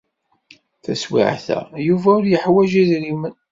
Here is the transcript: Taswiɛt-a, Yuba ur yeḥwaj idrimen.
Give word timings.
Taswiɛt-a, 0.83 1.59
Yuba 1.87 2.09
ur 2.17 2.23
yeḥwaj 2.31 2.71
idrimen. 2.81 3.33